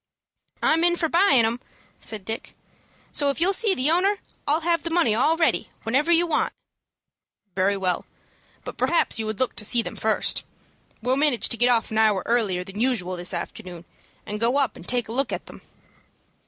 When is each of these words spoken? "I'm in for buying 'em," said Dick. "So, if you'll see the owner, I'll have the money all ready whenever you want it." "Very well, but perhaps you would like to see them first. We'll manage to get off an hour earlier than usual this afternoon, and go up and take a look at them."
"I'm 0.63 0.83
in 0.83 0.95
for 0.95 1.09
buying 1.09 1.45
'em," 1.45 1.59
said 1.99 2.25
Dick. 2.25 2.55
"So, 3.11 3.29
if 3.29 3.39
you'll 3.39 3.53
see 3.53 3.75
the 3.75 3.91
owner, 3.91 4.17
I'll 4.47 4.61
have 4.61 4.81
the 4.81 4.89
money 4.89 5.13
all 5.13 5.37
ready 5.37 5.69
whenever 5.83 6.11
you 6.11 6.25
want 6.25 6.47
it." 6.47 7.51
"Very 7.53 7.77
well, 7.77 8.07
but 8.63 8.77
perhaps 8.79 9.19
you 9.19 9.27
would 9.27 9.39
like 9.39 9.55
to 9.57 9.63
see 9.63 9.83
them 9.83 9.95
first. 9.95 10.43
We'll 11.03 11.17
manage 11.17 11.49
to 11.49 11.57
get 11.57 11.69
off 11.69 11.91
an 11.91 11.99
hour 11.99 12.23
earlier 12.25 12.63
than 12.63 12.79
usual 12.81 13.15
this 13.15 13.31
afternoon, 13.31 13.85
and 14.25 14.39
go 14.39 14.57
up 14.57 14.75
and 14.75 14.89
take 14.89 15.07
a 15.07 15.11
look 15.11 15.31
at 15.31 15.45
them." 15.45 15.61